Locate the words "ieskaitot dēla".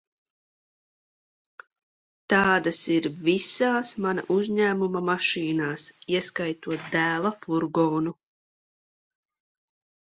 6.19-7.37